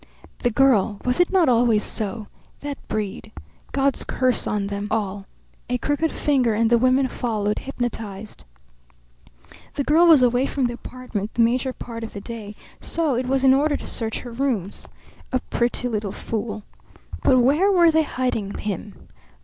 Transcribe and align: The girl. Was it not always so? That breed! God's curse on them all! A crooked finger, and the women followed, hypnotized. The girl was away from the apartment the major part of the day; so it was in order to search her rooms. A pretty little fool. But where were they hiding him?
The 0.39 0.49
girl. 0.49 0.99
Was 1.05 1.19
it 1.19 1.29
not 1.31 1.47
always 1.47 1.83
so? 1.83 2.25
That 2.61 2.87
breed! 2.87 3.31
God's 3.71 4.03
curse 4.03 4.47
on 4.47 4.65
them 4.65 4.87
all! 4.89 5.27
A 5.69 5.77
crooked 5.77 6.11
finger, 6.11 6.55
and 6.55 6.71
the 6.71 6.79
women 6.79 7.07
followed, 7.07 7.59
hypnotized. 7.59 8.43
The 9.75 9.83
girl 9.83 10.07
was 10.07 10.23
away 10.23 10.47
from 10.47 10.65
the 10.65 10.73
apartment 10.73 11.35
the 11.35 11.43
major 11.43 11.71
part 11.71 12.03
of 12.03 12.13
the 12.13 12.19
day; 12.21 12.55
so 12.79 13.13
it 13.13 13.27
was 13.27 13.43
in 13.43 13.53
order 13.53 13.77
to 13.77 13.85
search 13.85 14.21
her 14.21 14.31
rooms. 14.31 14.87
A 15.31 15.39
pretty 15.51 15.87
little 15.87 16.11
fool. 16.11 16.63
But 17.23 17.37
where 17.37 17.71
were 17.71 17.91
they 17.91 18.01
hiding 18.01 18.55
him? 18.57 19.07